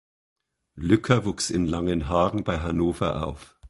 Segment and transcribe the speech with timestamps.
[0.79, 3.55] Lücker wuchs in Langenhagen bei Hannover auf.